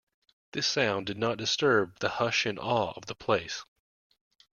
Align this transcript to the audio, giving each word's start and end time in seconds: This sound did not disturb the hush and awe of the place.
This 0.53 0.65
sound 0.65 1.05
did 1.05 1.19
not 1.19 1.37
disturb 1.37 1.99
the 1.99 2.09
hush 2.09 2.47
and 2.47 2.57
awe 2.57 2.91
of 2.97 3.05
the 3.05 3.13
place. 3.13 3.63